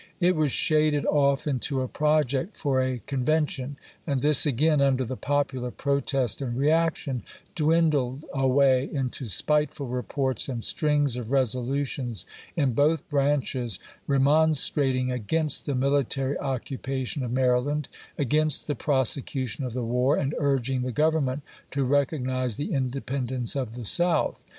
[0.19, 3.77] It was shaded off into a project for a conven tion,
[4.07, 7.21] and this again, under the popular protest and reaction,
[7.53, 12.25] dwindled away into spiteful reports and strings of resolutions
[12.55, 17.87] in both branches, remonstrat ing against the military occupation of Maryland,
[18.17, 23.75] against the prosecution of the war, and urging the Grovernment to recognize the independence of
[23.75, 24.43] the South.